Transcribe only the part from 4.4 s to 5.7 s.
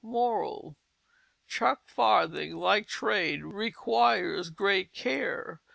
great Care.